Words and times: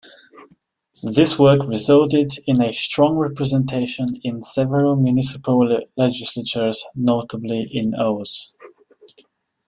This 1.03 1.37
work 1.37 1.63
resulted 1.67 2.31
in 2.47 2.59
a 2.59 2.73
strong 2.73 3.17
representation 3.17 4.19
in 4.23 4.41
several 4.41 4.95
municipal 4.95 5.59
legislatures, 5.95 6.83
notably 6.95 7.69
in 7.71 7.93
Oss. 7.93 8.51